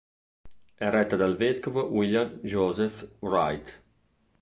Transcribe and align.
È 0.73 0.89
retta 0.89 1.15
dal 1.15 1.35
vescovo 1.37 1.83
William 1.85 2.39
Joseph 2.41 3.17
Wright. 3.19 3.83